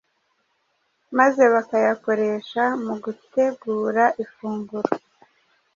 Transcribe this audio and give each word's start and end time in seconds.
maze 1.17 1.43
bakayakoresha 1.53 2.63
mu 2.85 2.93
gutegura 3.03 4.03
ifunguro. 4.23 4.89